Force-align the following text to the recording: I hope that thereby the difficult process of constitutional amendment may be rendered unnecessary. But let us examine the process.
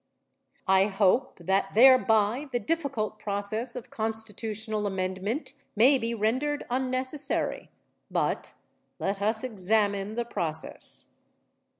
I 0.67 0.87
hope 0.87 1.37
that 1.41 1.75
thereby 1.75 2.49
the 2.51 2.59
difficult 2.59 3.19
process 3.19 3.75
of 3.75 3.91
constitutional 3.91 4.87
amendment 4.87 5.53
may 5.75 5.99
be 5.99 6.15
rendered 6.15 6.65
unnecessary. 6.71 7.69
But 8.09 8.55
let 8.97 9.21
us 9.21 9.43
examine 9.43 10.15
the 10.15 10.25
process. 10.25 11.17